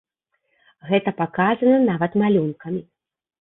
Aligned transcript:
Гэта 0.91 1.13
паказана 1.19 1.77
нават 1.91 2.17
малюнкамі. 2.23 2.81